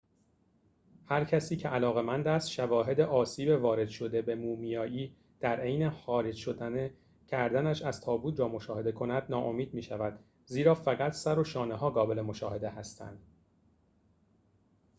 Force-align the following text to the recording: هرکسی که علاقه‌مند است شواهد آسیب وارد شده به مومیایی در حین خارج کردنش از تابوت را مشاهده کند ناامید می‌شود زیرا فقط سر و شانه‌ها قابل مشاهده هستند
هرکسی 1.05 1.57
که 1.57 1.69
علاقه‌مند 1.69 2.27
است 2.27 2.49
شواهد 2.49 2.99
آسیب 3.01 3.49
وارد 3.61 3.87
شده 3.87 4.21
به 4.21 4.35
مومیایی 4.35 5.15
در 5.39 5.61
حین 5.61 5.89
خارج 5.89 6.49
کردنش 7.27 7.81
از 7.81 8.01
تابوت 8.01 8.39
را 8.39 8.47
مشاهده 8.47 8.91
کند 8.91 9.25
ناامید 9.29 9.73
می‌شود 9.73 10.19
زیرا 10.45 10.75
فقط 10.75 11.13
سر 11.13 11.39
و 11.39 11.43
شانه‌ها 11.43 11.89
قابل 11.89 12.21
مشاهده 12.21 12.69
هستند 12.69 13.19